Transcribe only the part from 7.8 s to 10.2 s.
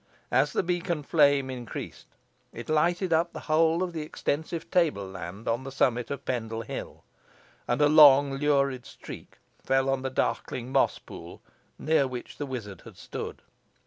a long lurid streak fell on the